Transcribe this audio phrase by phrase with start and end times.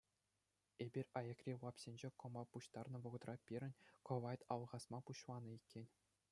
[0.85, 3.73] Эпир аякри лапсенче кӑмпа пуҫтарнӑ вӑхӑтра пирӗн
[4.09, 5.85] кӑвайт алхасма пуҫланӑ иккен.